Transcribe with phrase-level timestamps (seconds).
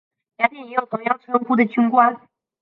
[0.39, 2.19] 雅典也有同样称呼的军官。